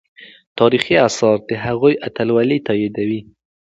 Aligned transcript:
تاریخي 0.59 0.95
آثار 1.07 1.37
د 1.49 1.51
هغې 1.65 1.93
اتلولي 2.07 2.59
تاییدوي. 2.67 3.21